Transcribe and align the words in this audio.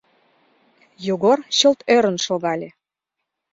Йогор 1.07 1.39
чылт 1.57 1.79
ӧрын 1.95 2.17
шогале. 2.25 2.69